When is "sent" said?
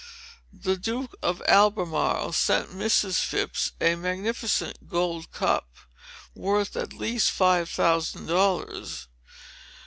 2.33-2.71